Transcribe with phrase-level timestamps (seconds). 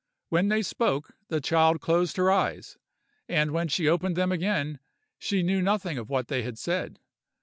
[0.29, 2.75] When they spoke, the child closed her eyes,
[3.29, 4.79] and when she opened them again,
[5.19, 6.99] she knew nothing of what they had said.